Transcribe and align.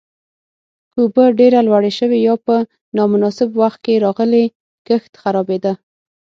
که 0.91 0.97
اوبه 1.03 1.25
ډېره 1.39 1.59
لوړې 1.67 1.91
شوې 1.99 2.19
یا 2.27 2.35
په 2.45 2.55
نامناسب 2.97 3.49
وخت 3.61 3.79
کې 3.85 4.01
راغلې، 4.05 4.45
کښت 4.87 5.13
خرابېده. 5.21 5.73